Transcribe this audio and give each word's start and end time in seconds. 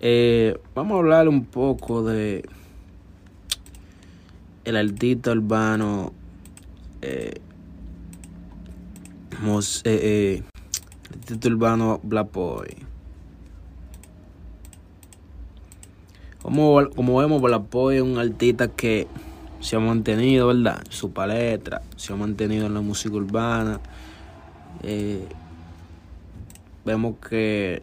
Eh, 0.00 0.58
vamos 0.74 0.96
a 0.96 0.98
hablar 0.98 1.28
un 1.28 1.46
poco 1.46 2.02
de 2.02 2.44
el 4.64 4.76
artista 4.76 5.30
urbano 5.30 6.12
eh, 7.00 7.40
eh, 9.42 9.62
eh, 9.84 10.42
artista 11.14 11.48
urbano 11.48 12.00
Black. 12.02 12.28
Como, 16.42 16.90
como 16.90 17.16
vemos, 17.18 17.40
Black 17.40 17.64
es 17.92 18.02
un 18.02 18.18
artista 18.18 18.68
que 18.68 19.06
se 19.60 19.76
ha 19.76 19.80
mantenido, 19.80 20.48
¿verdad? 20.48 20.84
Su 20.90 21.10
palestra, 21.12 21.82
se 21.96 22.12
ha 22.12 22.16
mantenido 22.16 22.66
en 22.66 22.74
la 22.74 22.80
música 22.82 23.14
urbana. 23.14 23.80
Vemos 26.84 27.16
que 27.28 27.82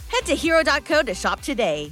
Head 0.11 0.25
to 0.25 0.35
hero.co 0.35 1.03
to 1.03 1.13
shop 1.13 1.41
today. 1.41 1.91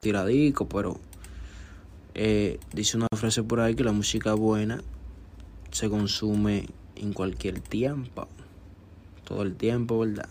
Tiradico, 0.00 0.66
pero 0.66 0.98
eh, 2.14 2.58
dice 2.72 2.96
una 2.96 3.06
frase 3.14 3.42
por 3.42 3.60
ahí 3.60 3.74
que 3.74 3.84
la 3.84 3.92
música 3.92 4.34
buena 4.34 4.82
se 5.70 5.88
consume 5.90 6.66
en 6.96 7.12
cualquier 7.12 7.60
tiempo, 7.60 8.26
todo 9.24 9.42
el 9.42 9.54
tiempo, 9.54 9.98
¿verdad? 10.00 10.28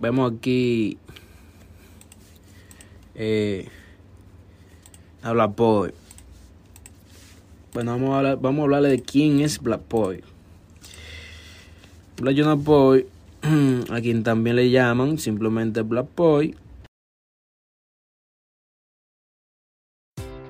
Vemos 0.00 0.32
aquí 0.32 0.98
eh, 3.14 3.68
a 5.22 5.32
Black 5.32 5.54
Boy. 5.54 5.92
Bueno, 7.74 7.92
vamos 7.92 8.24
a, 8.24 8.34
vamos 8.36 8.60
a 8.60 8.62
hablarle 8.64 8.88
de 8.88 9.02
quién 9.02 9.40
es 9.40 9.60
Black 9.60 9.82
Boy. 9.88 10.22
Black 12.16 12.36
Jonah 12.36 12.54
Boy, 12.54 13.06
a 13.90 14.00
quien 14.00 14.22
también 14.22 14.56
le 14.56 14.70
llaman 14.70 15.18
simplemente 15.18 15.82
Black 15.82 16.08
Boy, 16.16 16.56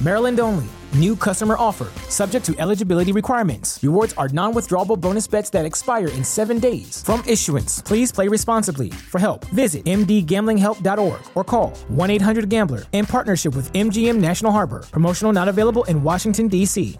Maryland 0.00 0.40
only. 0.40 0.66
New 0.94 1.16
customer 1.16 1.56
offer. 1.58 1.88
Subject 2.08 2.44
to 2.46 2.54
eligibility 2.58 3.10
requirements. 3.10 3.80
Rewards 3.82 4.12
are 4.14 4.28
non 4.28 4.54
withdrawable 4.54 5.00
bonus 5.00 5.26
bets 5.26 5.50
that 5.50 5.64
expire 5.66 6.08
in 6.08 6.22
seven 6.22 6.58
days. 6.60 7.02
From 7.02 7.22
issuance, 7.26 7.82
please 7.82 8.12
play 8.12 8.28
responsibly. 8.28 8.90
For 8.90 9.18
help, 9.18 9.44
visit 9.46 9.84
mdgamblinghelp.org 9.84 11.20
or 11.34 11.44
call 11.44 11.70
1 11.88 12.10
800 12.10 12.48
Gambler 12.48 12.82
in 12.92 13.06
partnership 13.06 13.56
with 13.56 13.72
MGM 13.72 14.16
National 14.16 14.52
Harbor. 14.52 14.84
Promotional 14.92 15.32
not 15.32 15.48
available 15.48 15.84
in 15.84 16.02
Washington, 16.02 16.46
D.C. 16.48 16.98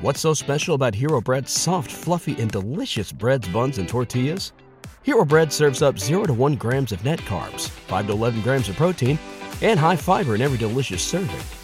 What's 0.00 0.20
so 0.20 0.34
special 0.34 0.74
about 0.74 0.94
Hero 0.94 1.20
Bread's 1.20 1.52
soft, 1.52 1.90
fluffy, 1.90 2.40
and 2.40 2.50
delicious 2.50 3.10
breads, 3.10 3.48
buns, 3.48 3.78
and 3.78 3.88
tortillas? 3.88 4.52
Hero 5.02 5.24
Bread 5.24 5.52
serves 5.52 5.82
up 5.82 5.98
0 5.98 6.24
to 6.24 6.32
1 6.32 6.54
grams 6.56 6.92
of 6.92 7.04
net 7.04 7.20
carbs, 7.20 7.68
5 7.68 8.06
to 8.06 8.12
11 8.12 8.42
grams 8.42 8.68
of 8.68 8.76
protein, 8.76 9.18
and 9.60 9.78
high 9.78 9.96
fiber 9.96 10.34
in 10.34 10.40
every 10.40 10.58
delicious 10.58 11.02
serving. 11.02 11.63